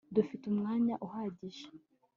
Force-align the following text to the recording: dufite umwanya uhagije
dufite 0.15 0.43
umwanya 0.51 0.93
uhagije 1.05 1.65